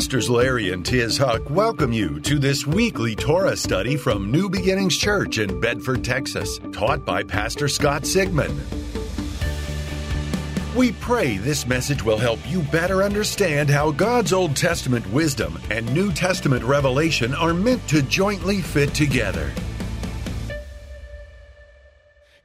[0.00, 4.96] Pastors Larry and Tiz Huch welcome you to this weekly Torah study from New Beginnings
[4.96, 8.58] Church in Bedford, Texas, taught by Pastor Scott Sigmund.
[10.74, 15.92] We pray this message will help you better understand how God's Old Testament wisdom and
[15.92, 19.52] New Testament revelation are meant to jointly fit together.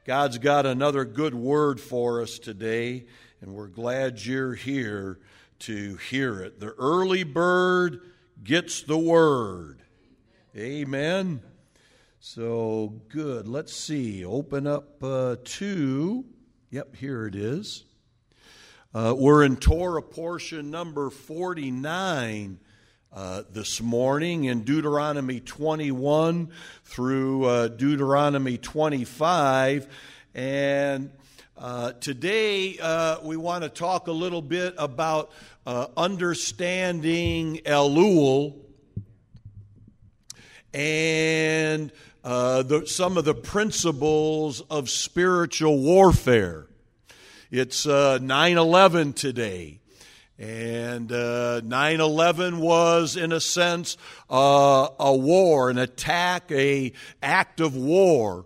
[0.04, 3.06] God's got another good word for us today,
[3.40, 5.18] and we're glad you're here
[5.60, 6.60] to hear it.
[6.60, 8.00] The early bird
[8.42, 9.82] gets the word.
[10.56, 11.42] Amen.
[12.20, 13.46] So good.
[13.46, 14.24] Let's see.
[14.24, 16.24] Open up uh, to,
[16.70, 17.84] yep, here it is.
[18.94, 22.58] Uh, we're in Torah portion number 49
[23.12, 26.50] uh, this morning in Deuteronomy 21
[26.84, 29.86] through uh, Deuteronomy 25.
[30.34, 31.10] And
[31.58, 35.32] uh, today, uh, we want to talk a little bit about
[35.64, 38.56] uh, understanding Elul
[40.74, 41.90] and
[42.22, 46.66] uh, the, some of the principles of spiritual warfare.
[47.50, 49.80] It's uh, 9 11 today.
[50.38, 53.96] And 9 11 was, in a sense,
[54.28, 58.44] a war, an attack, a act of war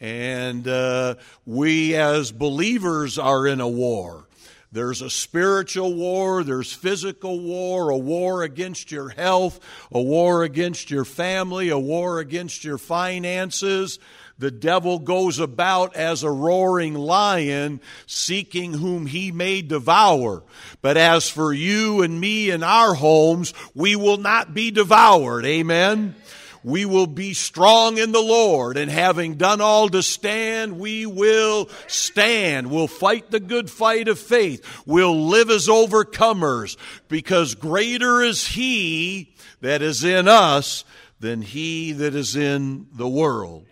[0.00, 4.26] and uh, we as believers are in a war.
[4.72, 9.58] There's a spiritual war, there's physical war, a war against your health,
[9.90, 13.98] a war against your family, a war against your finances.
[14.38, 20.44] The devil goes about as a roaring lion, seeking whom he may devour.
[20.80, 25.44] But as for you and me and our homes, we will not be devoured.
[25.44, 26.14] Amen
[26.62, 31.68] we will be strong in the Lord, and having done all to stand, we will
[31.86, 32.70] stand.
[32.70, 34.64] We'll fight the good fight of faith.
[34.86, 36.76] We'll live as overcomers,
[37.08, 40.84] because greater is He that is in us
[41.18, 43.66] than He that is in the world.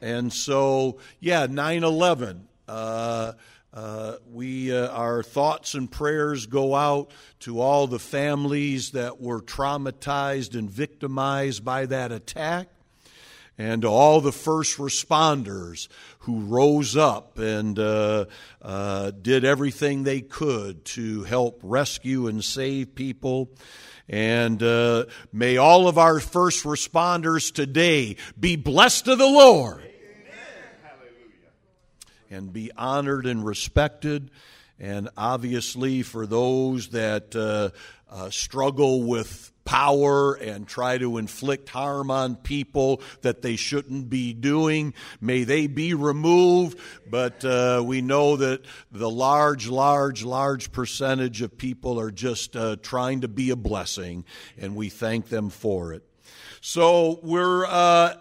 [0.00, 2.48] And so, yeah, 9 11.
[2.66, 3.32] Uh,
[3.72, 7.10] uh, we, uh, our thoughts and prayers go out
[7.40, 12.68] to all the families that were traumatized and victimized by that attack,
[13.56, 15.88] and to all the first responders
[16.20, 18.26] who rose up and uh,
[18.60, 23.50] uh did everything they could to help rescue and save people.
[24.08, 29.82] And uh, may all of our first responders today be blessed of the Lord
[32.32, 34.30] and be honored and respected.
[34.78, 37.70] And obviously, for those that uh,
[38.12, 44.32] uh, struggle with power and try to inflict harm on people that they shouldn't be
[44.32, 46.78] doing, may they be removed.
[47.08, 52.76] But uh, we know that the large, large, large percentage of people are just uh,
[52.82, 54.24] trying to be a blessing,
[54.58, 56.02] and we thank them for it.
[56.60, 57.68] So we're uh,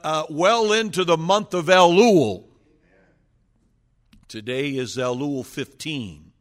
[0.03, 2.50] uh, well into the month of Elul.
[4.31, 6.31] Today is Elul 15.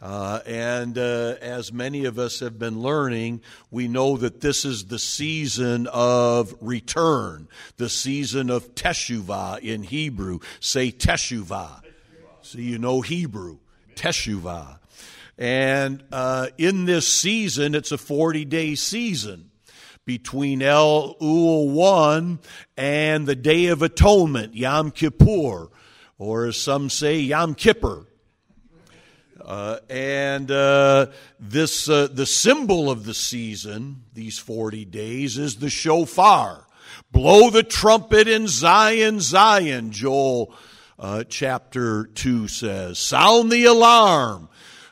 [0.00, 4.86] Uh, and uh, as many of us have been learning, we know that this is
[4.86, 10.38] the season of return, the season of Teshuvah in Hebrew.
[10.60, 11.82] Say Teshuvah.
[12.40, 13.58] So you know Hebrew.
[13.94, 14.78] Teshuvah.
[15.36, 19.50] And uh, in this season, it's a 40 day season
[20.06, 22.38] between Elul 1
[22.78, 25.68] and the Day of Atonement, Yom Kippur
[26.22, 28.06] or as some say, Yom Kippur.
[29.44, 31.06] Uh, and uh,
[31.40, 36.64] this, uh, the symbol of the season, these 40 days, is the shofar.
[37.10, 40.54] Blow the trumpet in Zion, Zion, Joel
[40.96, 43.00] uh, chapter 2 says.
[43.00, 44.48] Sound the alarm.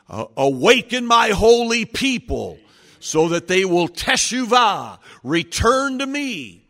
[0.09, 2.59] Uh, awaken my holy people
[2.99, 6.65] so that they will teshuvah, return to me.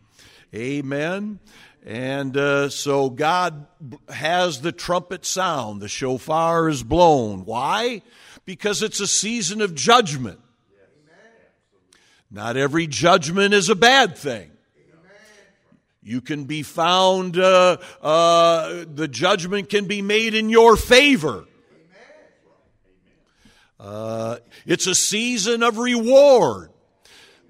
[0.53, 1.39] Amen.
[1.83, 3.65] And uh, so God
[4.07, 7.45] has the trumpet sound, the shofar is blown.
[7.45, 8.03] Why?
[8.45, 10.39] Because it's a season of judgment.
[12.29, 14.51] Not every judgment is a bad thing.
[16.03, 21.45] You can be found, uh, uh, the judgment can be made in your favor.
[23.79, 26.69] Uh, it's a season of reward.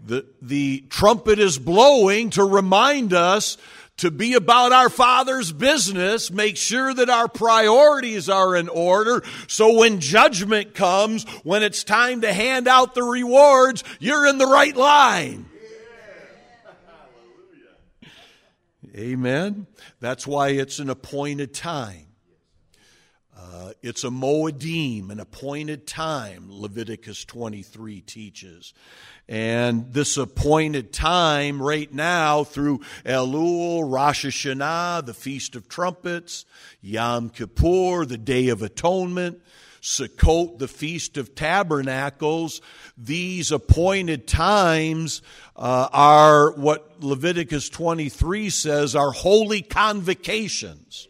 [0.04, 3.58] The, the trumpet is blowing to remind us
[4.02, 9.78] to be about our Father's business, make sure that our priorities are in order, so
[9.78, 14.76] when judgment comes, when it's time to hand out the rewards, you're in the right
[14.76, 15.46] line.
[18.96, 19.68] Amen.
[20.00, 22.08] That's why it's an appointed time.
[23.38, 28.74] Uh, it's a moedim, an appointed time, Leviticus 23 teaches.
[29.28, 36.46] And this appointed time right now through Elul, Rosh Hashanah, the Feast of Trumpets,
[36.82, 39.42] Yom Kippur, the Day of Atonement,
[39.82, 42.62] Sukkot, the Feast of Tabernacles,
[42.98, 45.22] these appointed times
[45.56, 51.08] uh, are what Leviticus 23 says are holy convocations.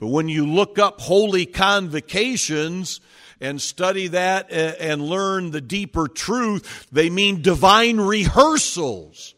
[0.00, 3.00] But when you look up holy convocations
[3.40, 9.34] and study that and learn the deeper truth, they mean divine rehearsals.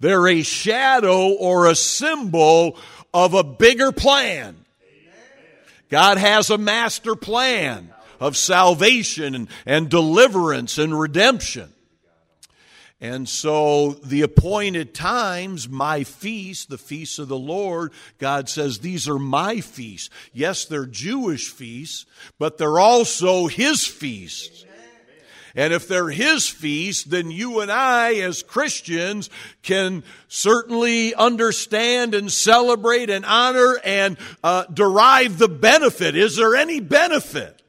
[0.00, 2.76] They're a shadow or a symbol
[3.14, 4.56] of a bigger plan.
[5.88, 11.72] God has a master plan of salvation and, deliverance and redemption.
[13.02, 19.08] And so the appointed times, my feast, the feasts of the Lord, God says these
[19.08, 20.08] are my feasts.
[20.32, 22.06] Yes, they're Jewish feasts,
[22.38, 24.64] but they're also His feasts.
[25.56, 29.30] And if they're His feasts, then you and I as Christians
[29.62, 36.16] can certainly understand and celebrate and honor and uh, derive the benefit.
[36.16, 37.61] Is there any benefit?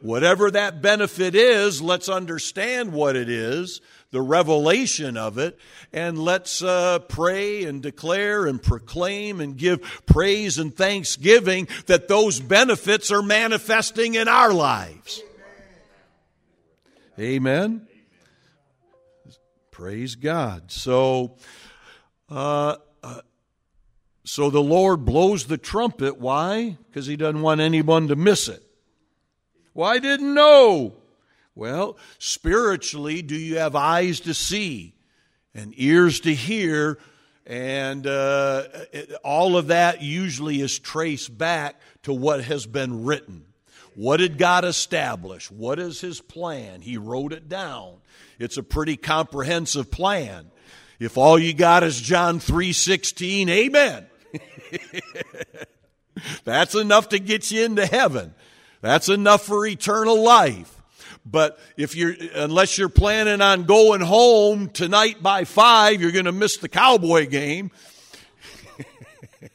[0.00, 3.82] Whatever that benefit is, let's understand what it is,
[4.12, 5.58] the revelation of it,
[5.92, 12.40] and let's uh, pray and declare and proclaim and give praise and thanksgiving that those
[12.40, 15.22] benefits are manifesting in our lives.
[17.18, 17.86] Amen.
[19.70, 20.70] Praise God.
[20.72, 21.36] So,
[22.30, 23.20] uh, uh,
[24.24, 26.18] so the Lord blows the trumpet.
[26.18, 26.78] Why?
[26.86, 28.62] Because He doesn't want anyone to miss it.
[29.74, 30.94] Well, I didn't know.
[31.54, 34.94] Well, spiritually, do you have eyes to see
[35.54, 36.98] and ears to hear?
[37.46, 43.46] And uh, it, all of that usually is traced back to what has been written.
[43.94, 45.50] What did God establish?
[45.50, 46.80] What is His plan?
[46.80, 47.96] He wrote it down.
[48.38, 50.50] It's a pretty comprehensive plan.
[50.98, 54.06] If all you got is John 3:16, amen.
[56.44, 58.34] That's enough to get you into heaven.
[58.80, 60.80] That's enough for eternal life.
[61.24, 66.32] But if you're, unless you're planning on going home tonight by five, you're going to
[66.32, 67.70] miss the cowboy game.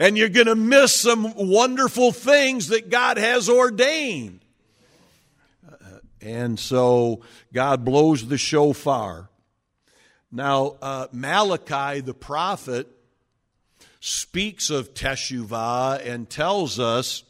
[0.00, 4.40] and you're going to miss some wonderful things that God has ordained.
[6.22, 7.20] and so
[7.52, 9.28] God blows the shofar.
[10.30, 12.88] Now, uh, Malachi the prophet
[14.00, 17.24] speaks of Teshuvah and tells us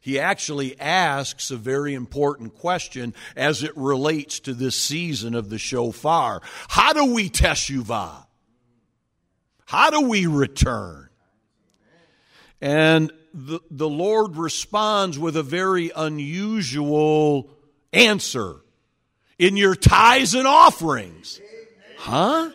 [0.00, 5.58] he actually asks a very important question as it relates to this season of the
[5.58, 6.42] shofar.
[6.68, 8.26] How do we teshuvah?
[9.66, 11.08] How do we return?
[12.60, 17.50] And the, the Lord responds with a very unusual
[17.92, 18.56] answer
[19.38, 21.40] in your tithes and offerings.
[21.98, 22.50] Huh?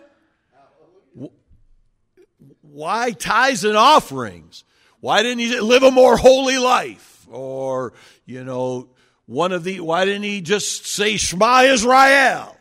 [2.61, 4.63] Why tithes and offerings?
[4.99, 7.08] Why didn't you live a more holy life?
[7.29, 7.93] Or,
[8.25, 8.89] you know,
[9.25, 12.55] one of the, why didn't he just say Shema Israel?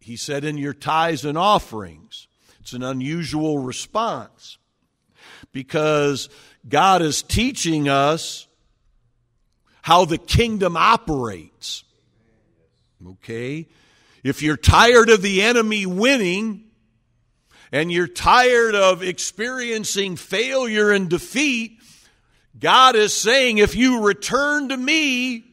[0.00, 2.26] He said, in your tithes and offerings.
[2.60, 4.58] It's an unusual response
[5.52, 6.28] because
[6.68, 8.46] God is teaching us
[9.82, 11.84] how the kingdom operates.
[13.06, 13.68] Okay?
[14.22, 16.64] If you're tired of the enemy winning,
[17.74, 21.82] and you're tired of experiencing failure and defeat,
[22.58, 25.44] God is saying, if you return to me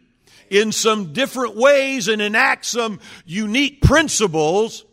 [0.50, 4.86] in some different ways and enact some unique principles,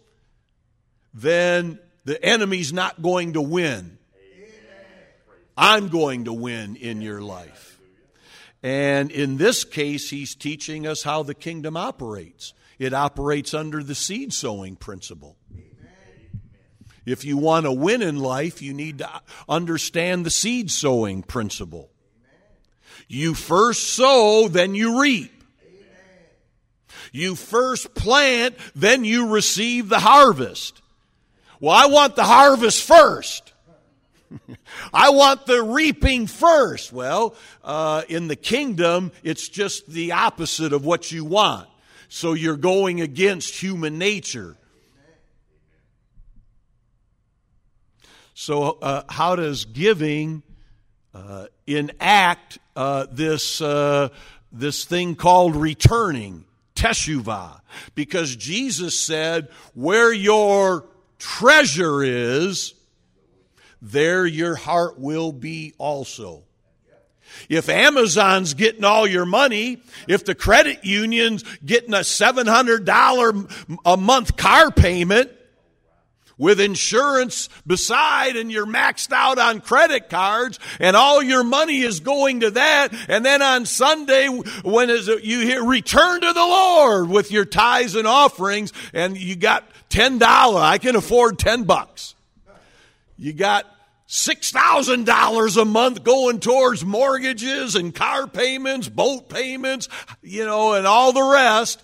[1.13, 3.99] then the enemy's not going to win.
[5.57, 7.81] I'm going to win in your life.
[8.63, 12.55] And in this case, he's teaching us how the kingdom operates.
[12.79, 15.37] It operates under the seed sowing principle.
[17.05, 19.11] If you want to win in life, you need to
[19.49, 21.91] understand the seed sowing principle.
[23.09, 25.33] You first sow, then you reap.
[27.11, 30.83] You first plant, then you receive the harvest.
[31.59, 33.55] Well, I want the harvest first.
[34.93, 36.93] I want the reaping first.
[36.93, 37.35] Well,
[37.65, 41.69] uh, in the kingdom, it's just the opposite of what you want.
[42.11, 44.55] So you're going against human nature.
[48.35, 50.43] So, uh, how does giving
[51.67, 54.09] enact uh, this, uh,
[54.53, 56.45] this thing called returning,
[56.75, 57.61] teshuvah?
[57.95, 60.87] Because Jesus said, where your
[61.19, 62.75] treasure is,
[63.81, 66.45] there your heart will be also.
[67.49, 74.37] If Amazon's getting all your money, if the credit union's getting a $700 a month
[74.37, 75.31] car payment,
[76.39, 82.01] with insurance beside and you're maxed out on credit cards and all your money is
[82.01, 82.89] going to that.
[83.09, 87.45] And then on Sunday, when is it, you hear return to the Lord with your
[87.45, 90.23] tithes and offerings and you got $10.
[90.57, 92.15] I can afford 10 bucks.
[93.17, 93.67] You got
[94.09, 99.89] $6,000 a month going towards mortgages and car payments, boat payments,
[100.23, 101.83] you know, and all the rest.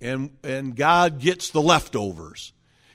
[0.00, 2.52] And, and God gets the leftovers.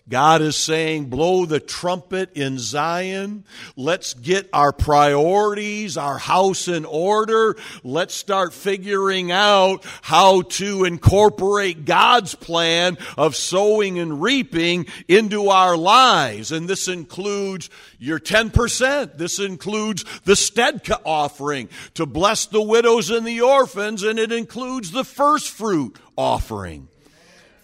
[0.09, 3.43] God is saying, blow the trumpet in Zion.
[3.75, 7.57] Let's get our priorities, our house in order.
[7.83, 15.75] Let's start figuring out how to incorporate God's plan of sowing and reaping into our
[15.75, 16.53] lives.
[16.53, 19.17] And this includes your 10%.
[19.17, 24.91] This includes the tzedakah offering to bless the widows and the orphans, and it includes
[24.91, 26.87] the first fruit offering.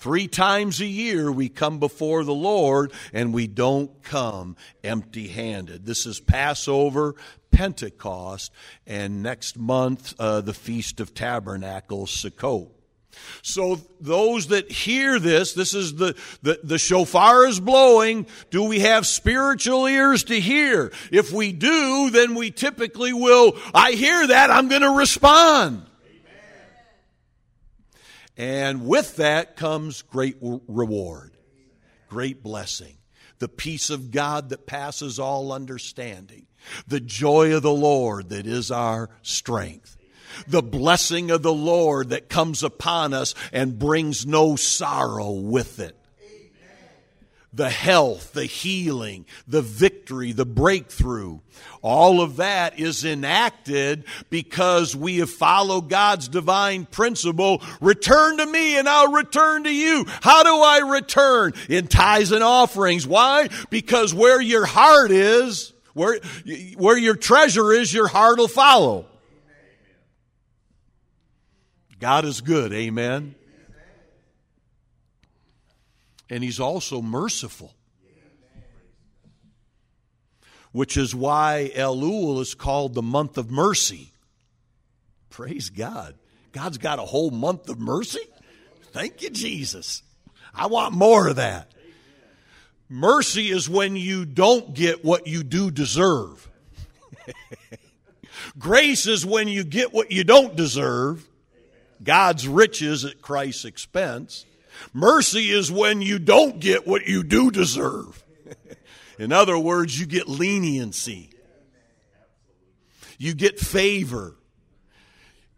[0.03, 5.85] Three times a year we come before the Lord and we don't come empty handed.
[5.85, 7.15] This is Passover,
[7.51, 8.51] Pentecost,
[8.85, 12.69] and next month uh, the Feast of Tabernacles, Sukkot.
[13.43, 18.25] So those that hear this, this is the, the, the shofar is blowing.
[18.49, 20.91] Do we have spiritual ears to hear?
[21.13, 25.85] If we do, then we typically will, I hear that, I'm going to respond.
[28.37, 31.37] And with that comes great reward,
[32.09, 32.97] great blessing,
[33.39, 36.47] the peace of God that passes all understanding,
[36.87, 39.97] the joy of the Lord that is our strength,
[40.47, 45.95] the blessing of the Lord that comes upon us and brings no sorrow with it
[47.53, 51.39] the health, the healing, the victory, the breakthrough.
[51.81, 57.61] All of that is enacted because we have followed God's divine principle.
[57.79, 60.05] Return to me and I'll return to you.
[60.21, 61.53] How do I return?
[61.69, 63.05] In tithes and offerings.
[63.05, 63.49] Why?
[63.69, 66.19] Because where your heart is, where,
[66.75, 69.05] where your treasure is, your heart will follow.
[71.99, 72.73] God is good.
[72.73, 73.35] Amen
[76.29, 77.73] and he's also merciful.
[80.71, 84.11] Which is why Elul is called the month of mercy.
[85.29, 86.15] Praise God.
[86.51, 88.21] God's got a whole month of mercy.
[88.91, 90.03] Thank you, Jesus.
[90.53, 91.71] I want more of that.
[92.89, 96.47] Mercy is when you don't get what you do deserve.
[98.59, 101.27] Grace is when you get what you don't deserve.
[102.03, 104.45] God's riches at Christ's expense.
[104.91, 108.23] Mercy is when you don't get what you do deserve.
[109.19, 111.29] In other words, you get leniency.
[113.17, 114.35] You get favor.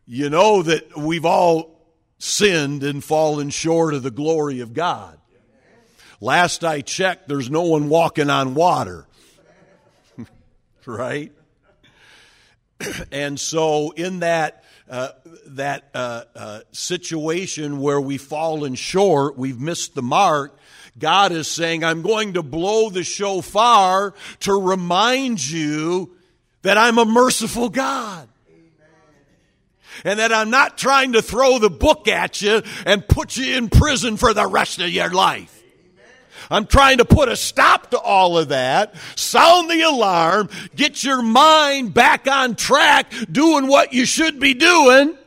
[0.06, 1.76] You know that we've all
[2.20, 5.18] sinned and fallen short of the glory of God.
[6.22, 9.08] Last I checked, there's no one walking on water.
[10.86, 11.32] right?
[13.12, 15.10] and so, in that uh,
[15.48, 20.58] that uh, uh, situation where we've fallen short, we've missed the mark,
[20.98, 26.16] God is saying, I'm going to blow the shofar to remind you
[26.62, 28.28] that I'm a merciful God.
[30.04, 33.70] And that I'm not trying to throw the book at you and put you in
[33.70, 35.55] prison for the rest of your life.
[36.50, 41.22] I'm trying to put a stop to all of that, sound the alarm, get your
[41.22, 45.18] mind back on track, doing what you should be doing.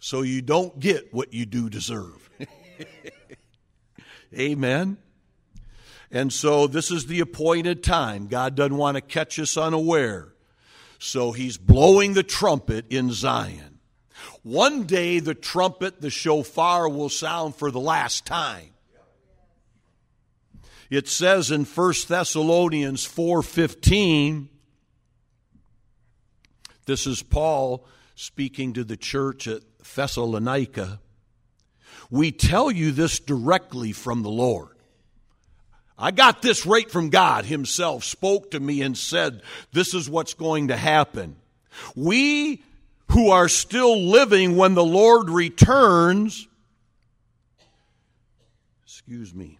[0.00, 2.28] So you don't get what you do deserve.
[4.38, 4.98] Amen.
[6.10, 8.26] And so this is the appointed time.
[8.26, 10.28] God doesn't want to catch us unaware.
[10.98, 13.73] So he's blowing the trumpet in Zion.
[14.44, 18.68] One day the trumpet, the shofar will sound for the last time.
[20.90, 24.48] It says in 1 Thessalonians 4:15
[26.84, 29.62] This is Paul speaking to the church at
[29.96, 31.00] Thessalonica.
[32.10, 34.76] We tell you this directly from the Lord.
[35.96, 39.40] I got this right from God Himself, spoke to me and said,
[39.72, 41.36] This is what's going to happen.
[41.96, 42.62] We
[43.10, 46.48] who are still living when the Lord returns.
[48.84, 49.58] Excuse me.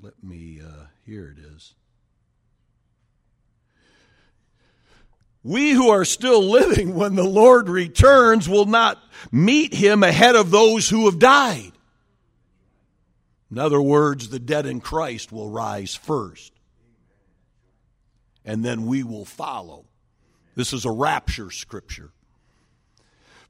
[0.00, 1.74] Let me, uh, here it is.
[5.44, 10.50] We who are still living when the Lord returns will not meet him ahead of
[10.50, 11.72] those who have died.
[13.50, 16.52] In other words, the dead in Christ will rise first.
[18.44, 19.84] And then we will follow.
[20.54, 22.10] This is a rapture scripture.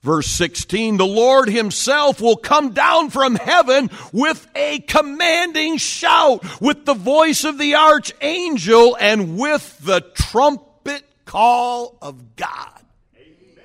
[0.02, 6.84] Verse 16, the Lord himself will come down from heaven with a commanding shout, with
[6.84, 12.82] the voice of the archangel, and with the trumpet call of God.
[13.16, 13.64] Amen.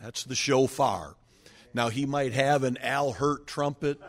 [0.00, 1.14] That's the shofar.
[1.72, 4.00] Now, he might have an Al Hirt trumpet,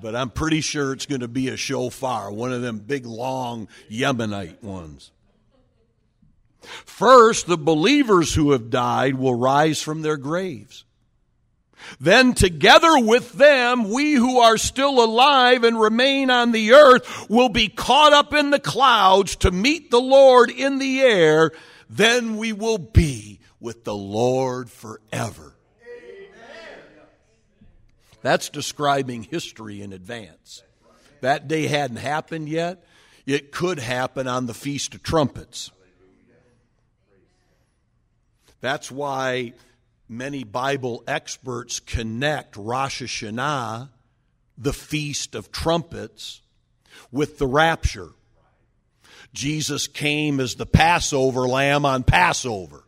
[0.00, 3.68] but I'm pretty sure it's going to be a shofar, one of them big, long
[3.88, 5.12] Yemenite ones.
[6.62, 10.84] First, the believers who have died will rise from their graves.
[12.00, 17.48] Then, together with them, we who are still alive and remain on the earth will
[17.48, 21.50] be caught up in the clouds to meet the Lord in the air.
[21.90, 25.54] Then we will be with the Lord forever.
[28.22, 30.62] That's describing history in advance.
[31.20, 32.84] That day hadn't happened yet.
[33.26, 35.70] It could happen on the Feast of Trumpets.
[38.62, 39.52] That's why
[40.08, 43.90] many Bible experts connect Rosh Hashanah,
[44.56, 46.40] the Feast of Trumpets,
[47.10, 48.10] with the rapture.
[49.34, 52.84] Jesus came as the Passover lamb on Passover.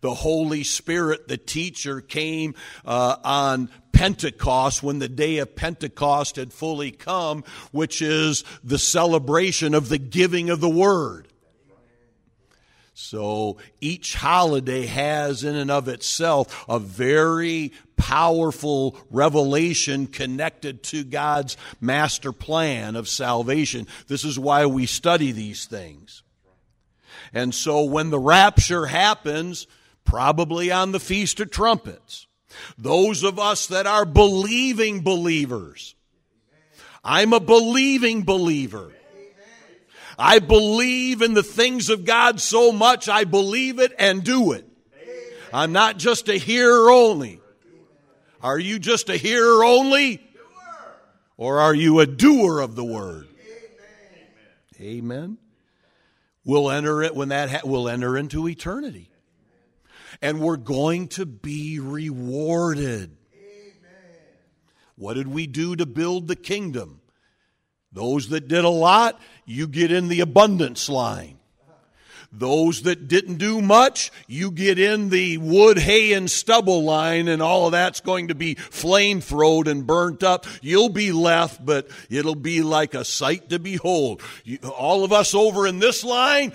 [0.00, 6.52] The Holy Spirit, the teacher, came uh, on Pentecost when the day of Pentecost had
[6.52, 11.28] fully come, which is the celebration of the giving of the Word.
[12.94, 21.56] So each holiday has in and of itself a very powerful revelation connected to God's
[21.80, 23.86] master plan of salvation.
[24.08, 26.22] This is why we study these things.
[27.32, 29.66] And so when the rapture happens,
[30.04, 32.26] probably on the Feast of Trumpets,
[32.76, 35.94] those of us that are believing believers,
[37.02, 38.92] I'm a believing believer.
[40.18, 44.66] I believe in the things of God so much, I believe it and do it.
[45.52, 47.40] I'm not just a hearer only.
[48.42, 50.22] Are you just a hearer only?
[51.36, 53.28] Or are you a doer of the word?
[54.80, 55.38] Amen.
[56.44, 59.10] We'll enter it when that ha- we'll enter into eternity.
[60.20, 63.16] And we're going to be rewarded.
[64.96, 67.01] What did we do to build the kingdom?
[67.92, 71.38] Those that did a lot, you get in the abundance line.
[72.34, 77.42] Those that didn't do much, you get in the wood, hay, and stubble line, and
[77.42, 80.46] all of that's going to be flame throwed and burnt up.
[80.62, 84.22] You'll be left, but it'll be like a sight to behold.
[84.44, 86.54] You, all of us over in this line,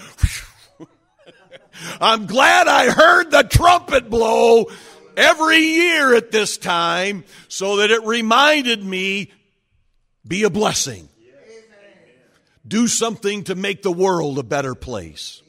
[2.01, 4.71] I'm glad I heard the trumpet blow
[5.15, 9.31] every year at this time so that it reminded me
[10.27, 11.07] be a blessing.
[12.67, 15.41] Do something to make the world a better place.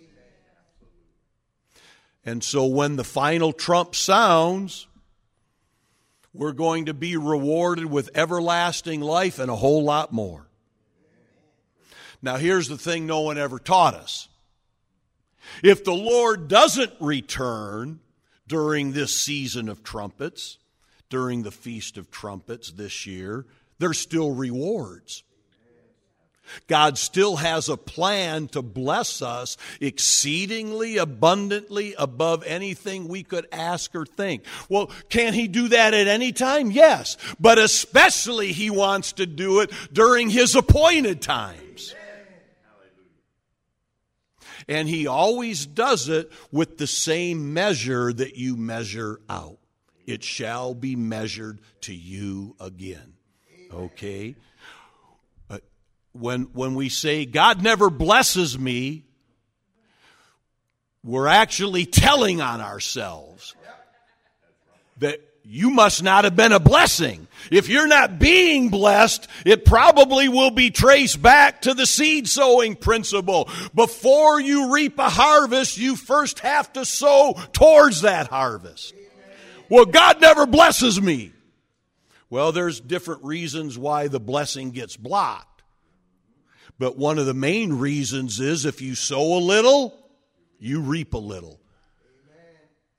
[2.24, 4.86] And so when the final trump sounds,
[6.34, 10.46] we're going to be rewarded with everlasting life and a whole lot more.
[12.20, 14.28] Now, here's the thing no one ever taught us.
[15.62, 18.00] If the Lord doesn't return
[18.46, 20.58] during this season of trumpets,
[21.08, 23.46] during the Feast of Trumpets this year,
[23.78, 25.22] there's still rewards.
[26.66, 33.94] God still has a plan to bless us exceedingly abundantly above anything we could ask
[33.94, 34.44] or think.
[34.68, 36.70] Well, can He do that at any time?
[36.70, 37.16] Yes.
[37.38, 41.94] But especially He wants to do it during His appointed times.
[44.68, 49.58] And He always does it with the same measure that you measure out.
[50.06, 53.14] It shall be measured to you again.
[53.72, 54.36] Okay?
[56.18, 59.04] When, when we say God never blesses me,
[61.04, 63.54] we're actually telling on ourselves
[64.98, 67.26] that you must not have been a blessing.
[67.50, 72.76] If you're not being blessed, it probably will be traced back to the seed sowing
[72.76, 73.48] principle.
[73.74, 78.92] Before you reap a harvest, you first have to sow towards that harvest.
[79.70, 81.32] Well, God never blesses me.
[82.28, 85.47] Well, there's different reasons why the blessing gets blocked.
[86.78, 89.98] But one of the main reasons is if you sow a little,
[90.60, 91.58] you reap a little.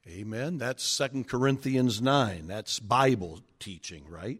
[0.07, 0.21] Amen.
[0.21, 0.57] Amen.
[0.57, 2.47] That's Second Corinthians 9.
[2.47, 4.39] That's Bible teaching, right?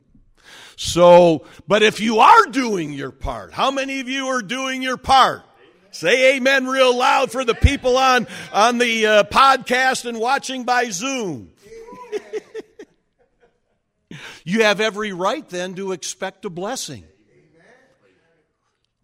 [0.75, 4.97] So, but if you are doing your part, how many of you are doing your
[4.97, 5.43] part?
[5.91, 10.89] Say amen real loud for the people on, on the uh, podcast and watching by
[10.89, 11.51] Zoom.
[14.43, 17.03] you have every right then to expect a blessing.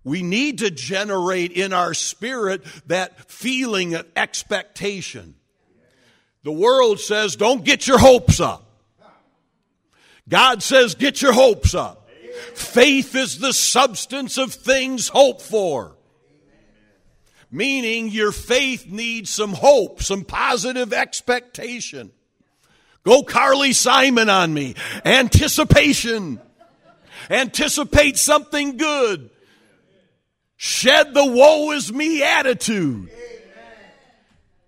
[0.05, 5.35] We need to generate in our spirit that feeling of expectation.
[6.43, 8.61] The world says, don't get your hopes up.
[10.29, 12.07] God says, get your hopes up.
[12.53, 15.95] Faith is the substance of things hoped for.
[17.49, 22.11] Meaning your faith needs some hope, some positive expectation.
[23.03, 24.75] Go Carly Simon on me.
[25.03, 26.39] Anticipation.
[27.29, 29.31] Anticipate something good.
[30.57, 33.09] Shed the woe is me attitude.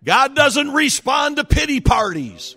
[0.03, 2.55] God doesn't respond to pity parties.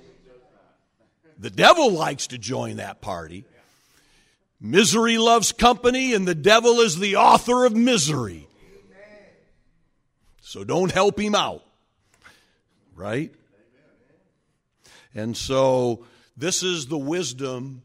[1.38, 3.44] The devil likes to join that party.
[4.60, 8.46] Misery loves company, and the devil is the author of misery.
[10.42, 11.64] So don't help him out.
[12.94, 13.32] Right?
[15.14, 16.04] And so
[16.36, 17.82] this is the wisdom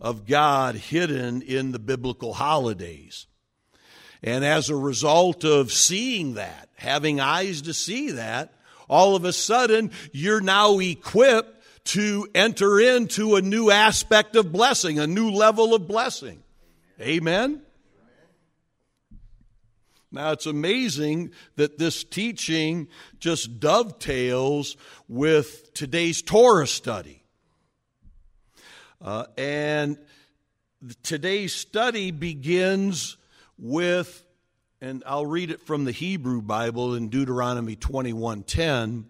[0.00, 3.26] of God hidden in the biblical holidays.
[4.22, 8.52] And as a result of seeing that, having eyes to see that,
[8.88, 14.98] all of a sudden you're now equipped to enter into a new aspect of blessing,
[14.98, 16.42] a new level of blessing.
[17.00, 17.62] Amen?
[20.12, 24.76] Now, it's amazing that this teaching just dovetails
[25.08, 27.24] with today's Torah study.
[29.00, 29.96] Uh, and
[31.02, 33.16] today's study begins
[33.62, 34.24] with
[34.82, 39.04] and I'll read it from the Hebrew Bible in Deuteronomy 21:10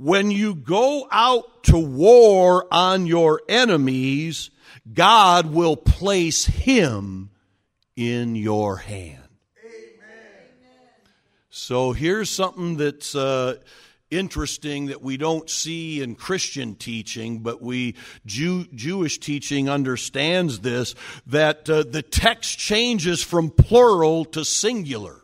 [0.00, 4.50] when you go out to war on your enemies,
[4.92, 7.30] God will place him
[7.96, 9.28] in your hand.
[9.62, 10.00] Amen.
[11.50, 13.56] So here's something that's uh,
[14.10, 17.94] interesting that we don't see in Christian teaching, but we
[18.26, 20.94] Jew, Jewish teaching understands this
[21.26, 25.20] that uh, the text changes from plural to singular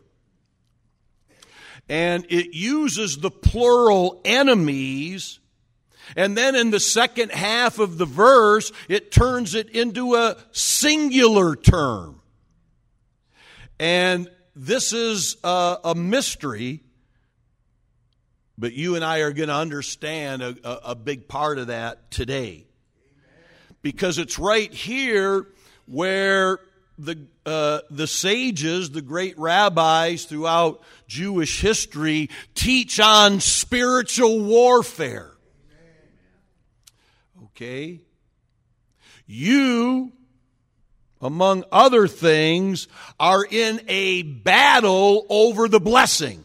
[1.89, 5.39] and it uses the plural enemies.
[6.15, 11.55] And then in the second half of the verse, it turns it into a singular
[11.55, 12.21] term.
[13.79, 16.81] And this is a, a mystery,
[18.57, 22.09] but you and I are going to understand a, a, a big part of that
[22.09, 22.65] today.
[23.81, 25.47] Because it's right here
[25.85, 26.59] where
[26.97, 35.31] the, uh, the sages, the great rabbis throughout Jewish history, teach on spiritual warfare.
[37.45, 38.01] Okay?
[39.27, 40.11] You,
[41.21, 42.87] among other things,
[43.19, 46.43] are in a battle over the blessing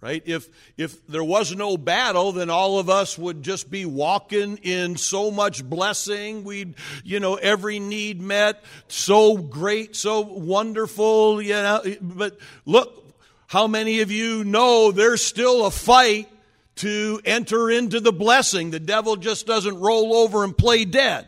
[0.00, 0.22] right?
[0.24, 4.96] If if there was no battle then all of us would just be walking in
[4.96, 6.44] so much blessing.
[6.44, 11.82] We'd you know every need met so great so wonderful you know.
[12.00, 13.00] But look
[13.46, 16.28] how many of you know there's still a fight
[16.76, 18.70] to enter into the blessing?
[18.70, 21.26] The devil just doesn't roll over and play dead.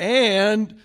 [0.00, 0.81] And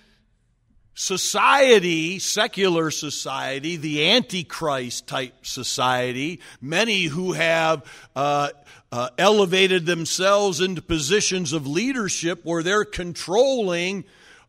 [0.98, 8.50] society, secular society, the Antichrist type society, many who have uh,
[8.92, 14.06] uh, elevated themselves into positions of leadership where they're controlling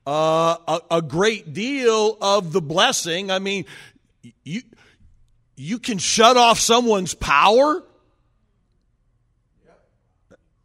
[0.07, 3.31] uh, a, a great deal of the blessing.
[3.31, 3.67] I mean,
[4.43, 4.63] you,
[5.55, 7.85] you can shut off someone's power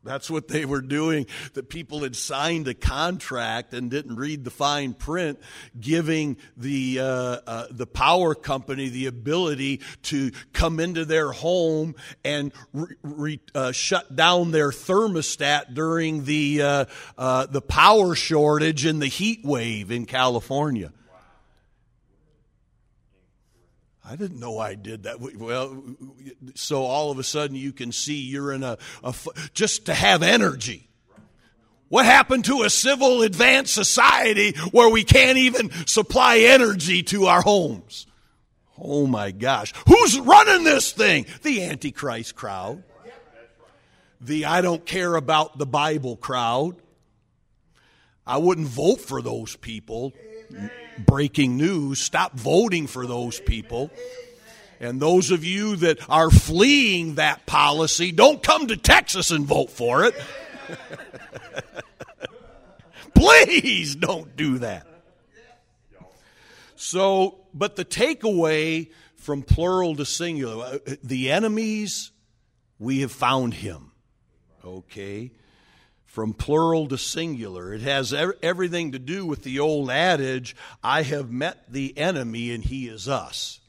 [0.03, 1.27] that's what they were doing.
[1.53, 5.39] The people had signed a contract and didn't read the fine print,
[5.79, 12.51] giving the uh, uh, the power company the ability to come into their home and
[12.73, 16.85] re- re- uh, shut down their thermostat during the uh,
[17.17, 20.91] uh, the power shortage and the heat wave in California.
[24.05, 25.19] I didn't know I did that.
[25.19, 25.81] Well,
[26.55, 29.15] so all of a sudden you can see you're in a, a
[29.53, 30.89] just to have energy.
[31.87, 37.41] What happened to a civil advanced society where we can't even supply energy to our
[37.41, 38.07] homes?
[38.77, 39.73] Oh my gosh.
[39.87, 41.25] Who's running this thing?
[41.43, 42.83] The Antichrist crowd.
[44.19, 46.75] The I don't care about the Bible crowd.
[48.25, 50.13] I wouldn't vote for those people.
[50.49, 51.99] Amen breaking news.
[51.99, 53.91] Stop voting for those people.
[54.79, 59.69] And those of you that are fleeing that policy, don't come to Texas and vote
[59.69, 60.15] for it.
[63.15, 64.85] Please don't do that.
[66.75, 72.11] So, but the takeaway from plural to singular, uh, the enemies,
[72.77, 73.91] we have found him.
[74.65, 75.31] Okay?
[76.13, 77.73] From plural to singular.
[77.73, 82.63] It has everything to do with the old adage I have met the enemy and
[82.63, 83.59] he is us.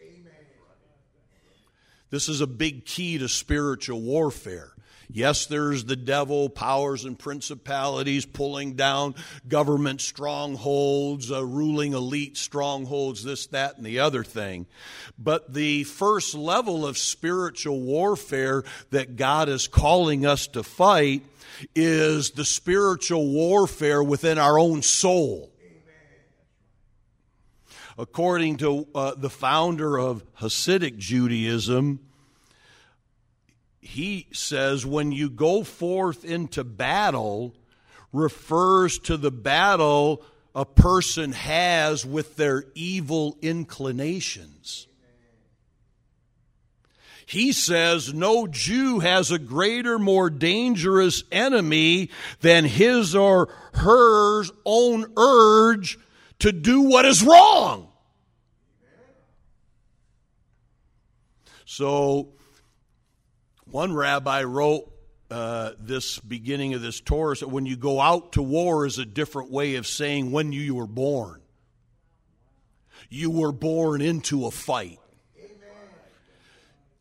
[2.10, 4.74] This is a big key to spiritual warfare.
[5.10, 9.14] Yes, there's the devil, powers and principalities pulling down
[9.46, 14.66] government strongholds, uh, ruling elite strongholds, this, that, and the other thing.
[15.18, 21.22] But the first level of spiritual warfare that God is calling us to fight
[21.74, 25.50] is the spiritual warfare within our own soul.
[27.96, 32.00] According to uh, the founder of Hasidic Judaism,
[33.84, 37.54] he says when you go forth into battle
[38.12, 44.86] refers to the battle a person has with their evil inclinations.
[47.26, 55.12] He says no Jew has a greater, more dangerous enemy than his or her own
[55.16, 55.98] urge
[56.38, 57.88] to do what is wrong.
[61.66, 62.33] So
[63.74, 64.88] one rabbi wrote
[65.32, 69.04] uh, this beginning of this Torah that when you go out to war is a
[69.04, 71.40] different way of saying when you were born.
[73.10, 75.00] You were born into a fight.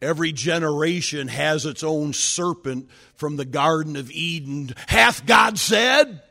[0.01, 4.73] Every generation has its own serpent from the Garden of Eden.
[4.87, 6.23] Hath God said?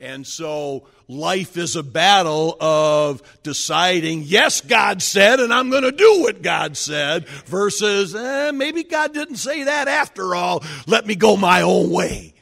[0.00, 5.92] And so life is a battle of deciding, yes, God said, and I'm going to
[5.92, 10.62] do what God said, versus, eh, maybe God didn't say that after all.
[10.86, 12.34] Let me go my own way.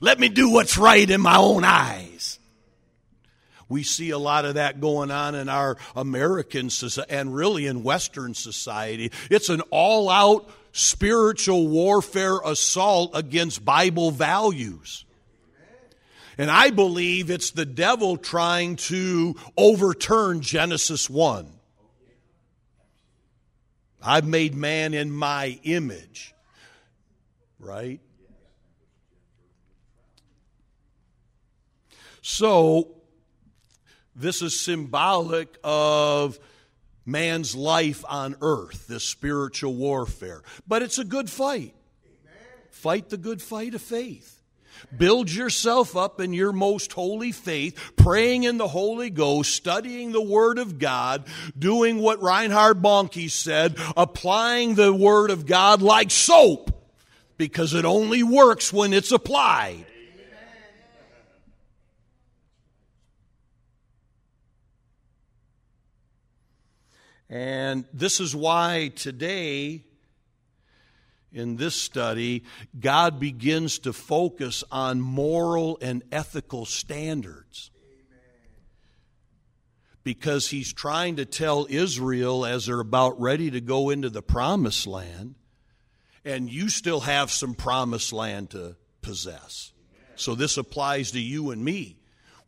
[0.00, 2.38] Let me do what's right in my own eyes.
[3.68, 7.84] We see a lot of that going on in our American society and really in
[7.84, 9.12] Western society.
[9.30, 15.04] It's an all out spiritual warfare assault against Bible values.
[16.40, 21.46] And I believe it's the devil trying to overturn Genesis 1.
[24.02, 26.34] I've made man in my image.
[27.58, 28.00] Right?
[32.22, 32.88] So,
[34.16, 36.38] this is symbolic of
[37.04, 40.42] man's life on earth, this spiritual warfare.
[40.66, 41.74] But it's a good fight.
[42.70, 44.39] Fight the good fight of faith.
[44.96, 50.22] Build yourself up in your most holy faith, praying in the Holy Ghost, studying the
[50.22, 51.24] Word of God,
[51.58, 56.70] doing what Reinhard Bonnke said, applying the Word of God like soap,
[57.36, 59.86] because it only works when it's applied.
[67.32, 69.84] And this is why today
[71.32, 72.44] in this study,
[72.78, 77.70] God begins to focus on moral and ethical standards.
[80.02, 84.86] Because he's trying to tell Israel as they're about ready to go into the promised
[84.86, 85.34] land,
[86.24, 89.72] and you still have some promised land to possess.
[90.16, 91.96] So this applies to you and me.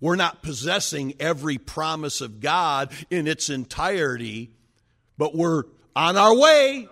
[0.00, 4.50] We're not possessing every promise of God in its entirety,
[5.16, 5.64] but we're
[5.94, 6.88] on our way.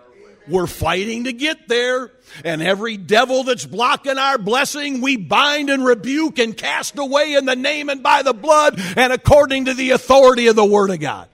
[0.47, 2.11] We're fighting to get there.
[2.43, 7.45] And every devil that's blocking our blessing, we bind and rebuke and cast away in
[7.45, 10.99] the name and by the blood and according to the authority of the Word of
[10.99, 11.27] God.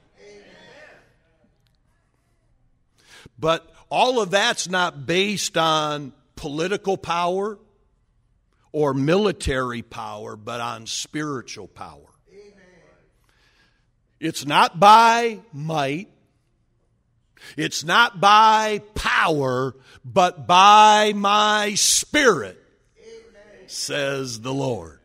[3.40, 7.58] But all of that's not based on political power
[8.72, 12.02] or military power, but on spiritual power.
[14.20, 16.10] It's not by might,
[17.56, 22.62] it's not by power, but by my spirit,
[23.00, 23.68] Amen.
[23.68, 25.00] says the Lord.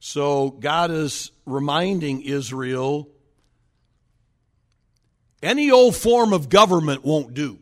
[0.00, 3.08] So God is reminding Israel
[5.42, 7.58] any old form of government won't do.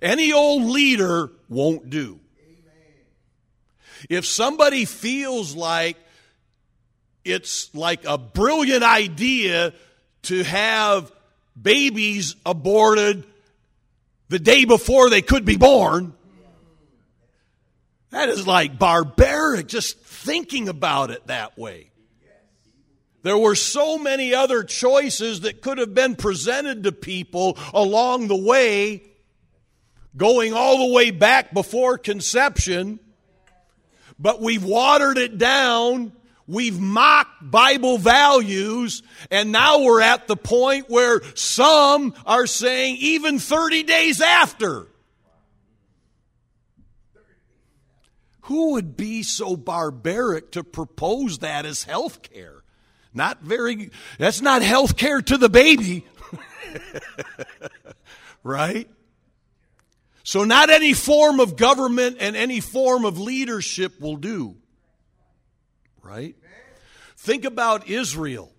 [0.00, 2.20] Any old leader won't do.
[4.08, 5.96] If somebody feels like
[7.24, 9.72] it's like a brilliant idea
[10.22, 11.12] to have
[11.60, 13.24] babies aborted
[14.28, 16.14] the day before they could be born.
[18.10, 21.90] That is like barbaric, just thinking about it that way.
[23.22, 28.36] There were so many other choices that could have been presented to people along the
[28.36, 29.02] way,
[30.16, 32.98] going all the way back before conception,
[34.18, 36.12] but we've watered it down
[36.52, 43.38] We've mocked Bible values, and now we're at the point where some are saying even
[43.38, 44.86] 30 days after.
[48.42, 52.62] Who would be so barbaric to propose that as health care?
[53.14, 56.04] Not very, that's not health care to the baby.
[58.42, 58.90] right?
[60.22, 64.56] So, not any form of government and any form of leadership will do.
[66.02, 66.36] Right?
[67.22, 68.50] Think about Israel.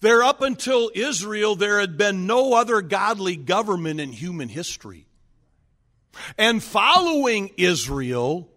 [0.00, 5.04] There, up until Israel, there had been no other godly government in human history.
[6.38, 8.48] And following Israel,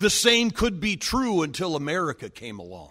[0.00, 2.90] the same could be true until America came along.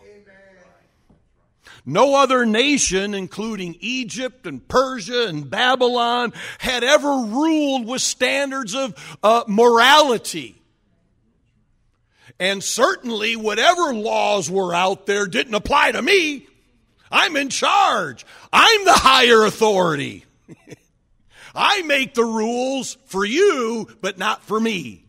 [1.85, 9.17] No other nation, including Egypt and Persia and Babylon, had ever ruled with standards of
[9.23, 10.58] uh, morality.
[12.39, 16.47] And certainly, whatever laws were out there didn't apply to me.
[17.11, 18.25] I'm in charge.
[18.53, 20.25] I'm the higher authority.
[21.55, 25.05] I make the rules for you, but not for me.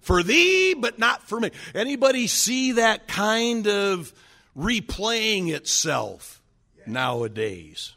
[0.00, 1.50] For thee, but not for me.
[1.74, 4.12] Anybody see that kind of
[4.56, 6.42] replaying itself
[6.86, 7.94] nowadays?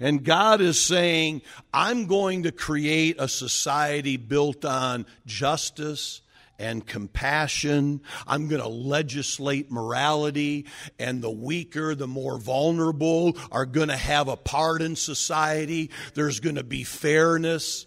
[0.00, 6.20] And God is saying, I'm going to create a society built on justice
[6.58, 8.00] and compassion.
[8.26, 10.66] I'm going to legislate morality,
[10.98, 15.90] and the weaker, the more vulnerable are going to have a part in society.
[16.14, 17.86] There's going to be fairness,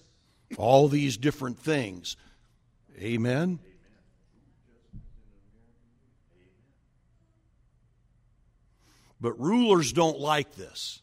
[0.58, 2.16] all these different things.
[3.00, 3.60] Amen.
[9.20, 11.02] But rulers don't like this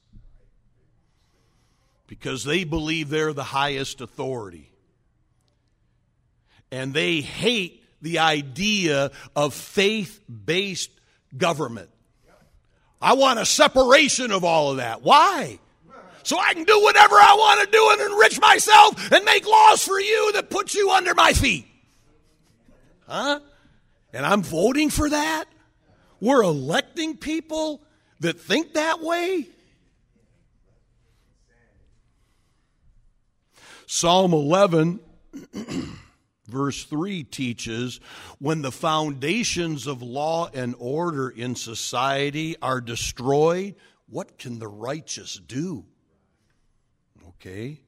[2.08, 4.67] because they believe they're the highest authority
[6.70, 10.90] and they hate the idea of faith based
[11.36, 11.90] government.
[13.00, 15.02] I want a separation of all of that.
[15.02, 15.58] Why?
[16.24, 19.82] So I can do whatever I want to do and enrich myself and make laws
[19.82, 21.66] for you that put you under my feet.
[23.06, 23.40] Huh?
[24.12, 25.46] And I'm voting for that?
[26.20, 27.80] We're electing people
[28.20, 29.48] that think that way?
[33.86, 35.00] Psalm 11
[36.48, 38.00] Verse 3 teaches
[38.38, 43.74] when the foundations of law and order in society are destroyed,
[44.08, 45.84] what can the righteous do?
[47.28, 47.80] Okay?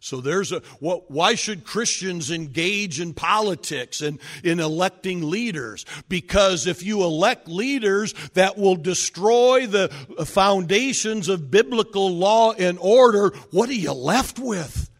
[0.00, 5.84] So there's a what why should Christians engage in politics and in electing leaders?
[6.08, 12.78] Because if you elect leaders that will destroy the uh, foundations of biblical law and
[12.80, 14.90] order, what are you left with?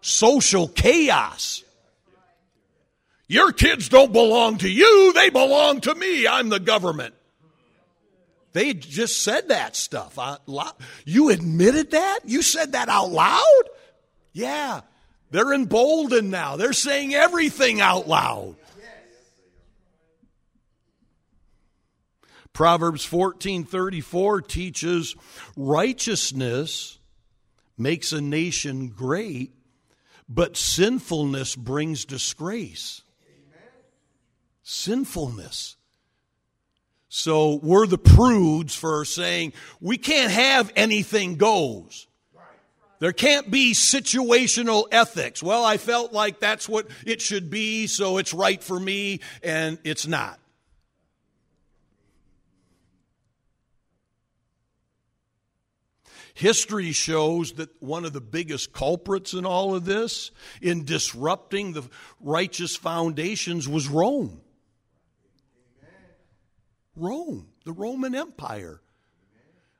[0.00, 1.62] Social chaos.
[3.28, 6.26] Your kids don't belong to you, they belong to me.
[6.26, 7.14] I'm the government.
[8.52, 10.18] They just said that stuff.
[11.04, 12.20] You admitted that?
[12.24, 13.62] You said that out loud?
[14.32, 14.80] Yeah.
[15.30, 16.56] They're emboldened now.
[16.56, 18.56] They're saying everything out loud.
[22.52, 25.14] Proverbs 14:34 teaches
[25.56, 26.98] righteousness
[27.76, 29.52] makes a nation great,
[30.26, 33.02] but sinfulness brings disgrace
[34.68, 35.76] sinfulness.
[37.08, 42.08] So we're the prudes for saying we can't have anything goes.
[42.98, 45.42] There can't be situational ethics.
[45.42, 49.78] Well, I felt like that's what it should be, so it's right for me, and
[49.84, 50.40] it's not.
[56.34, 61.84] History shows that one of the biggest culprits in all of this, in disrupting the
[62.20, 64.40] righteous foundations, was Rome.
[66.96, 68.80] Rome, the Roman Empire.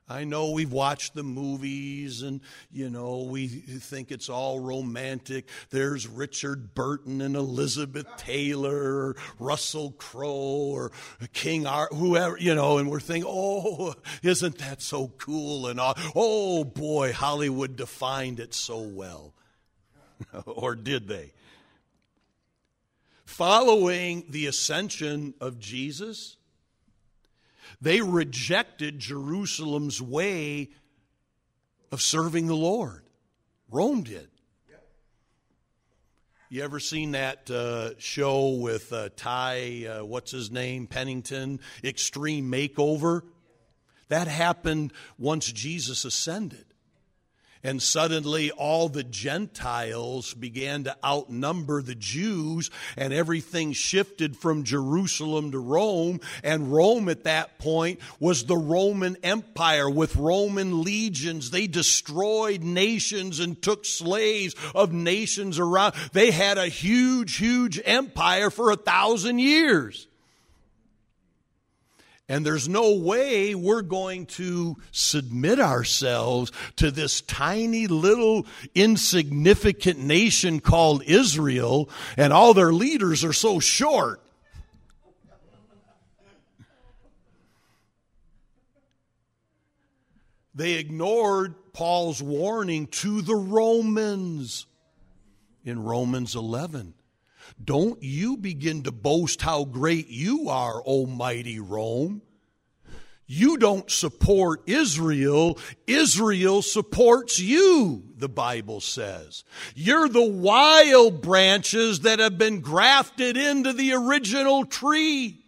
[0.09, 2.39] I know we've watched the movies and,
[2.71, 5.49] you know, we think it's all romantic.
[5.69, 10.93] There's Richard Burton and Elizabeth Taylor or Russell Crowe or
[11.33, 15.95] King Art, whoever, you know, and we're thinking, oh, isn't that so cool and all?
[16.15, 19.33] Oh boy, Hollywood defined it so well.
[20.45, 21.33] or did they?
[23.25, 26.36] Following the ascension of Jesus,
[27.81, 30.69] they rejected Jerusalem's way
[31.91, 33.03] of serving the Lord.
[33.69, 34.29] Rome did.
[36.49, 42.49] You ever seen that uh, show with uh, Ty, uh, what's his name, Pennington, Extreme
[42.49, 43.23] Makeover?
[44.07, 46.63] That happened once Jesus ascended.
[47.67, 55.51] And suddenly, all the Gentiles began to outnumber the Jews, and everything shifted from Jerusalem
[55.51, 56.21] to Rome.
[56.45, 61.51] And Rome, at that point, was the Roman Empire with Roman legions.
[61.51, 65.93] They destroyed nations and took slaves of nations around.
[66.13, 70.07] They had a huge, huge empire for a thousand years.
[72.29, 80.59] And there's no way we're going to submit ourselves to this tiny little insignificant nation
[80.59, 84.21] called Israel, and all their leaders are so short.
[90.53, 94.65] They ignored Paul's warning to the Romans
[95.63, 96.93] in Romans 11.
[97.63, 102.21] Don't you begin to boast how great you are, Almighty Rome.
[103.29, 105.59] You don't support Israel.
[105.85, 109.43] Israel supports you, the Bible says.
[109.75, 115.43] You're the wild branches that have been grafted into the original tree.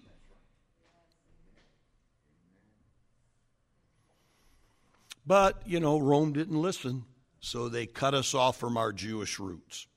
[5.26, 7.06] But, you know, Rome didn't listen,
[7.40, 9.88] so they cut us off from our Jewish roots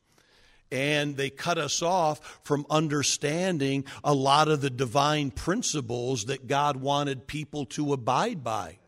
[0.73, 6.77] and they cut us off from understanding a lot of the divine principles that God
[6.79, 8.79] wanted people to abide by.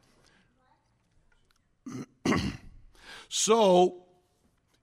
[3.29, 4.07] so,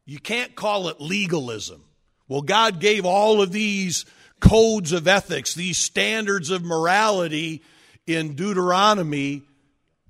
[0.06, 1.84] you can't call it legalism.
[2.28, 4.06] Well, God gave all of these
[4.40, 7.64] codes of ethics, these standards of morality
[8.06, 9.44] in Deuteronomy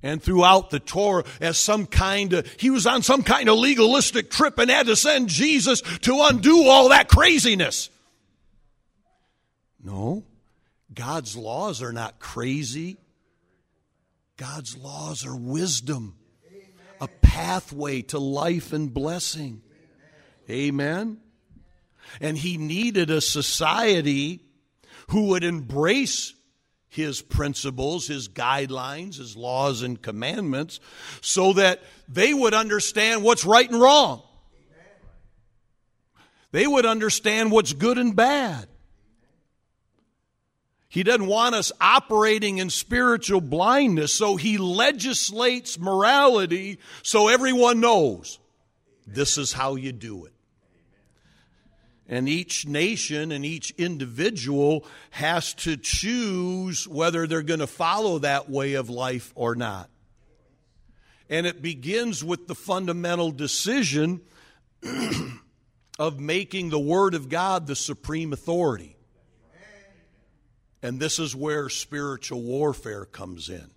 [0.04, 4.30] and throughout the Torah as some kind of, he was on some kind of legalistic
[4.30, 7.89] trip and had to send Jesus to undo all that craziness.
[9.84, 10.24] No,
[10.93, 12.97] God's laws are not crazy.
[14.38, 16.16] God's laws are wisdom,
[16.99, 19.62] a pathway to life and blessing.
[20.49, 21.20] Amen.
[22.20, 24.41] And he needed a society
[25.10, 26.34] who would embrace
[26.92, 30.82] his principles, his guidelines, his laws and commandments,
[31.22, 34.22] so that they would understand what's right and wrong.
[36.52, 38.68] They would understand what's good and bad.
[40.89, 48.38] He doesn't want us operating in spiritual blindness, so he legislates morality so everyone knows
[49.08, 50.34] this is how you do it.
[52.12, 58.49] And each nation and each individual has to choose whether they're going to follow that
[58.49, 59.89] way of life or not.
[61.30, 64.20] And it begins with the fundamental decision
[65.99, 68.97] of making the Word of God the supreme authority.
[70.84, 73.70] And this is where spiritual warfare comes in.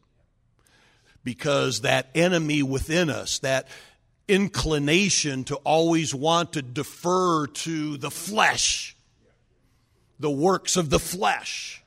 [1.22, 3.68] Because that enemy within us, that
[4.29, 8.97] inclination to always want to defer to the flesh,
[10.18, 11.83] the works of the flesh.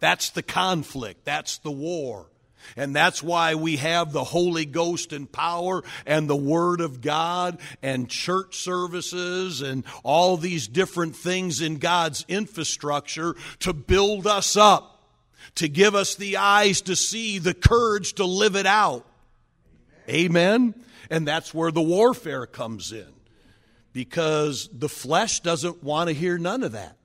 [0.00, 1.24] That's the conflict.
[1.24, 2.26] That's the war.
[2.76, 7.58] And that's why we have the Holy Ghost and power and the Word of God
[7.82, 15.02] and church services and all these different things in God's infrastructure to build us up,
[15.56, 19.06] to give us the eyes to see, the courage to live it out.
[20.08, 20.74] Amen.
[21.10, 23.12] And that's where the warfare comes in.
[23.92, 26.96] Because the flesh doesn't want to hear none of that.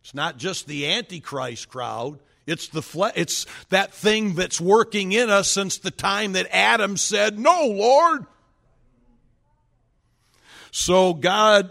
[0.00, 2.18] It's not just the Antichrist crowd.
[2.46, 6.96] It's the fle- it's that thing that's working in us since the time that Adam
[6.96, 8.26] said, "No, Lord."
[10.70, 11.70] So God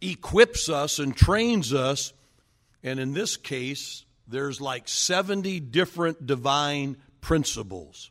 [0.00, 2.12] equips us and trains us,
[2.82, 8.10] and in this case, there's like 70 different divine principles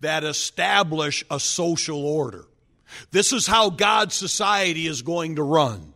[0.00, 2.46] that establish a social order.
[3.10, 5.94] This is how God's society is going to run.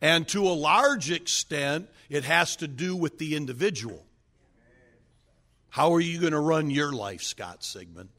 [0.00, 4.04] And to a large extent, it has to do with the individual.
[5.70, 8.10] How are you going to run your life, Scott Sigmund?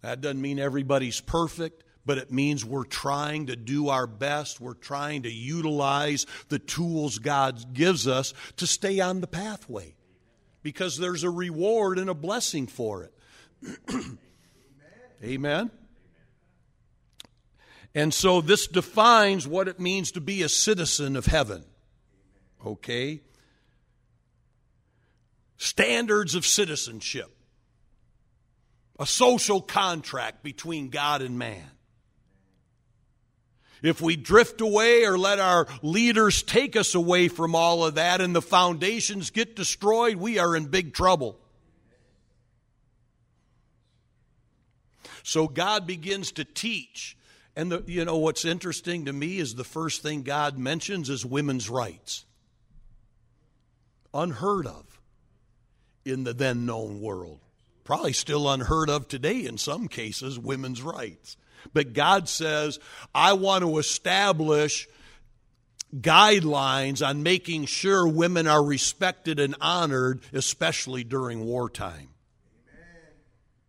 [0.00, 4.60] That doesn't mean everybody's perfect, but it means we're trying to do our best.
[4.60, 9.94] We're trying to utilize the tools God gives us to stay on the pathway
[10.62, 13.14] because there's a reward and a blessing for it.
[15.24, 15.70] Amen.
[17.94, 21.64] And so this defines what it means to be a citizen of heaven.
[22.64, 23.22] Okay?
[25.56, 27.34] Standards of citizenship.
[29.00, 31.70] A social contract between God and man.
[33.82, 38.20] If we drift away or let our leaders take us away from all of that
[38.20, 41.38] and the foundations get destroyed, we are in big trouble.
[45.22, 47.16] So God begins to teach.
[47.54, 51.26] And the, you know what's interesting to me is the first thing God mentions is
[51.26, 52.24] women's rights.
[54.14, 55.00] Unheard of
[56.04, 57.40] in the then known world.
[57.84, 61.36] Probably still unheard of today in some cases, women's rights.
[61.72, 62.78] But God says,
[63.14, 64.88] I want to establish
[65.94, 72.08] guidelines on making sure women are respected and honored, especially during wartime.
[72.74, 73.12] Amen.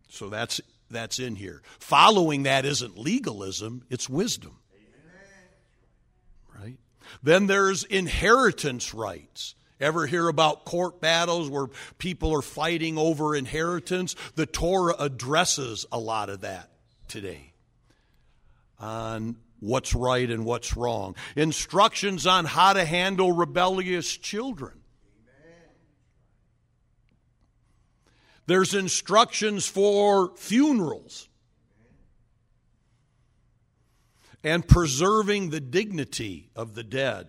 [0.08, 1.62] So that's that's in here.
[1.78, 4.58] Following that isn't legalism, it's wisdom.
[4.74, 6.62] Amen.
[6.62, 6.78] Right?
[7.22, 9.54] Then there's inheritance rights.
[9.80, 14.14] Ever hear about court battles where people are fighting over inheritance?
[14.34, 16.68] The Torah addresses a lot of that
[17.08, 17.49] today
[18.80, 21.14] on what's right and what's wrong.
[21.36, 24.72] Instructions on how to handle rebellious children.
[28.46, 31.28] There's instructions for funerals
[34.42, 37.28] and preserving the dignity of the dead.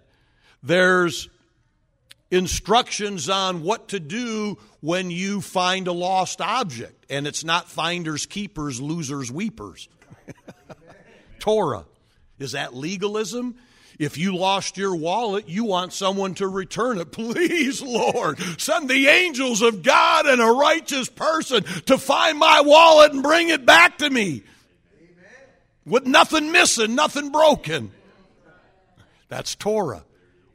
[0.63, 1.29] There's
[2.31, 8.25] instructions on what to do when you find a lost object, and it's not finders,
[8.25, 9.89] keepers, losers, weepers.
[11.41, 11.85] Torah.
[12.39, 13.55] Is that legalism?
[13.99, 17.11] If you lost your wallet, you want someone to return it.
[17.11, 23.11] Please, Lord, send the angels of God and a righteous person to find my wallet
[23.11, 24.43] and bring it back to me.
[24.97, 25.25] Amen.
[25.85, 27.91] With nothing missing, nothing broken.
[29.27, 30.03] That's Torah.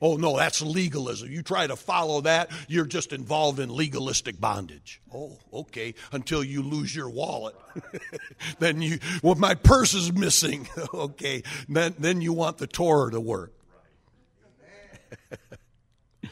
[0.01, 1.31] Oh, no, that's legalism.
[1.31, 5.01] You try to follow that, you're just involved in legalistic bondage.
[5.13, 7.55] Oh, okay, until you lose your wallet.
[8.59, 10.69] then you, well, my purse is missing.
[10.95, 13.55] okay, then, then you want the Torah to work.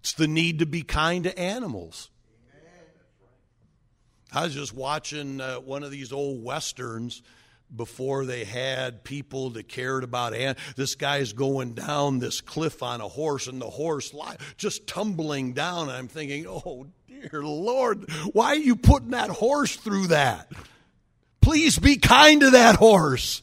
[0.00, 2.08] it's the need to be kind to animals.
[4.32, 7.20] I was just watching uh, one of these old westerns
[7.74, 13.00] before they had people that cared about and this guy's going down this cliff on
[13.00, 14.14] a horse and the horse
[14.56, 15.88] just tumbling down.
[15.88, 20.50] And i'm thinking oh dear lord why are you putting that horse through that?
[21.40, 23.40] Please be kind to that horse.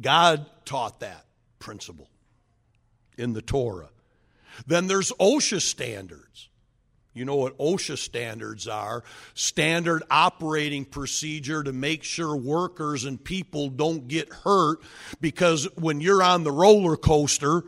[0.00, 1.24] God taught that
[1.58, 2.08] principle
[3.18, 3.90] in the torah.
[4.66, 6.48] Then there's osha standards
[7.14, 9.04] you know what OSHA standards are
[9.34, 14.80] standard operating procedure to make sure workers and people don't get hurt
[15.20, 17.62] because when you're on the roller coaster,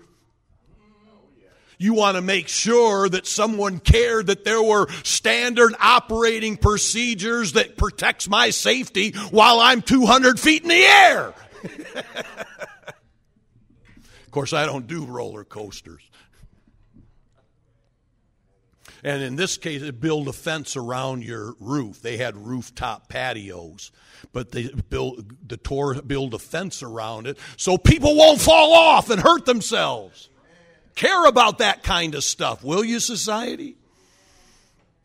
[1.79, 7.77] you want to make sure that someone cared that there were standard operating procedures that
[7.77, 11.35] protects my safety while I'm 200 feet in the air.
[14.25, 16.06] of course, I don't do roller coasters.
[19.07, 22.03] And in this case, it build a fence around your roof.
[22.03, 23.93] They had rooftop patios,
[24.33, 29.09] but they build the Torah build a fence around it so people won't fall off
[29.09, 30.29] and hurt themselves.
[30.97, 33.77] Care about that kind of stuff, will you, society?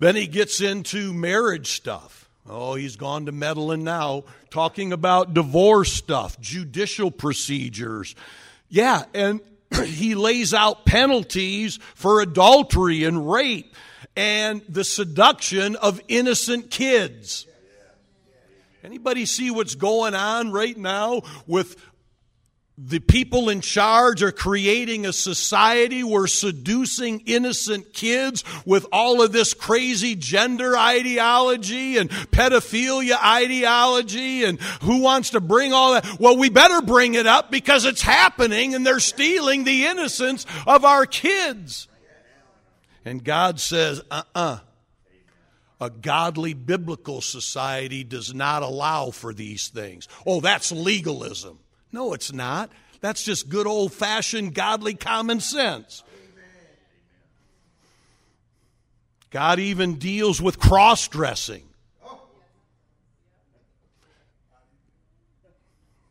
[0.00, 2.28] then he gets into marriage stuff.
[2.48, 8.16] Oh, he's gone to meddling now, talking about divorce stuff, judicial procedures.
[8.68, 9.40] Yeah, and
[9.84, 13.74] he lays out penalties for adultery and rape
[14.16, 17.46] and the seduction of innocent kids.
[18.82, 21.76] Anybody see what's going on right now with
[22.78, 29.32] the people in charge are creating a society where seducing innocent kids with all of
[29.32, 36.20] this crazy gender ideology and pedophilia ideology and who wants to bring all that?
[36.20, 40.84] Well, we better bring it up because it's happening and they're stealing the innocence of
[40.84, 41.88] our kids.
[43.06, 44.40] And God says, uh uh-uh.
[44.40, 44.58] uh
[45.78, 50.08] a godly biblical society does not allow for these things.
[50.24, 51.58] Oh, that's legalism.
[51.92, 52.70] No, it's not.
[53.00, 56.02] That's just good old fashioned godly common sense.
[59.30, 61.62] God even deals with cross dressing.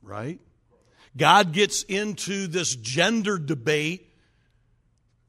[0.03, 0.39] Right?
[1.17, 4.04] God gets into this gender debate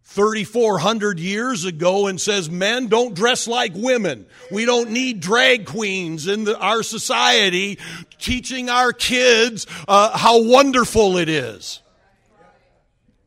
[0.06, 4.24] 3,400 years ago and says men don't dress like women.
[4.50, 7.78] We don't need drag queens in the, our society
[8.18, 11.82] teaching our kids uh, how wonderful it is.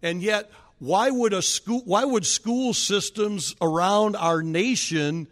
[0.01, 0.49] And yet,
[0.79, 5.27] why would a school, why would school systems around our nation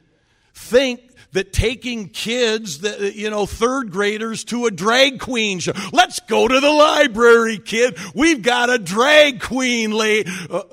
[0.54, 1.00] think
[1.32, 5.74] that taking kids, that, you know, third graders to a drag queen show.
[5.93, 7.98] Let's go to the library, kid.
[8.14, 10.26] We've got a drag queen lay.
[10.50, 10.64] Uh,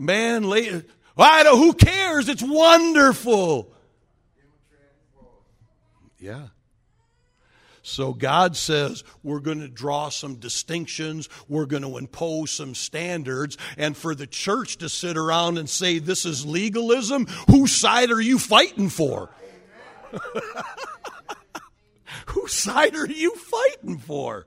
[0.00, 0.84] man later.
[1.16, 2.28] I don't, who cares?
[2.28, 3.72] It's wonderful.
[6.18, 6.48] Yeah.
[7.82, 13.56] So God says we're going to draw some distinctions, we're going to impose some standards,
[13.76, 18.20] and for the church to sit around and say this is legalism, whose side are
[18.20, 19.30] you fighting for?
[22.26, 24.46] whose side are you fighting for?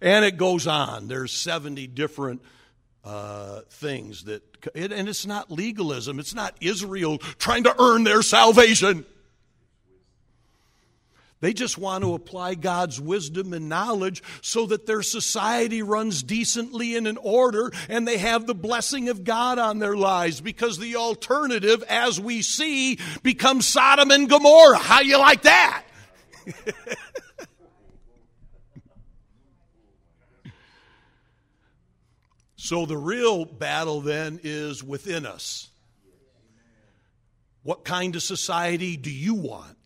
[0.00, 1.08] And it goes on.
[1.08, 2.40] There's 70 different
[3.04, 4.42] uh, things that,
[4.74, 6.18] and it's not legalism.
[6.18, 9.04] It's not Israel trying to earn their salvation.
[11.42, 16.94] They just want to apply God's wisdom and knowledge so that their society runs decently
[16.94, 20.94] and in order and they have the blessing of God on their lives because the
[20.94, 24.78] alternative, as we see, becomes Sodom and Gomorrah.
[24.78, 25.82] How you like that?
[32.62, 35.68] so the real battle then is within us.
[37.64, 39.76] What kind of society do you want?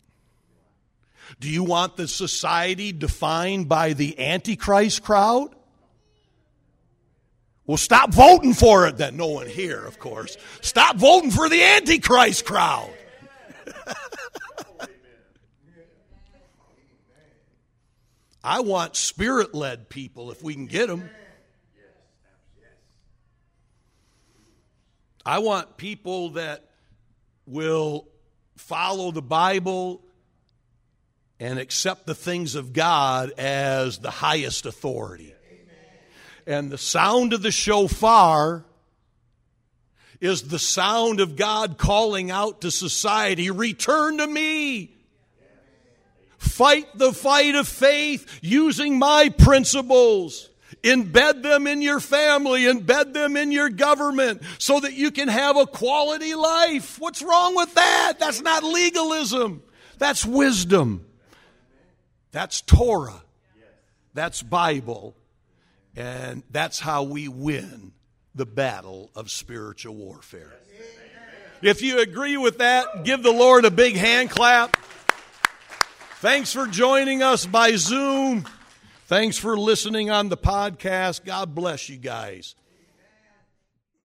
[1.39, 5.55] Do you want the society defined by the Antichrist crowd?
[7.65, 9.17] Well, stop voting for it then.
[9.17, 10.37] No one here, of course.
[10.61, 12.93] Stop voting for the Antichrist crowd.
[18.43, 21.09] I want spirit led people if we can get them.
[25.27, 26.63] I want people that
[27.45, 28.07] will
[28.55, 30.01] follow the Bible
[31.37, 35.33] and accept the things of God as the highest authority.
[36.47, 38.63] And the sound of the shofar
[40.21, 44.95] is the sound of God calling out to society, return to me.
[46.37, 50.49] Fight the fight of faith using my principles.
[50.83, 55.57] Embed them in your family, embed them in your government so that you can have
[55.57, 56.99] a quality life.
[56.99, 58.13] What's wrong with that?
[58.19, 59.63] That's not legalism.
[59.97, 61.05] That's wisdom.
[62.31, 63.23] That's Torah.
[64.13, 65.15] That's Bible.
[65.95, 67.93] And that's how we win
[68.35, 70.53] the battle of spiritual warfare.
[71.63, 74.77] If you agree with that, give the Lord a big hand clap.
[76.19, 78.45] Thanks for joining us by Zoom.
[79.07, 81.23] Thanks for listening on the podcast.
[81.23, 82.55] God bless you guys.